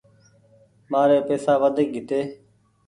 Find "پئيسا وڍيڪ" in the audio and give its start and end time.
1.27-1.89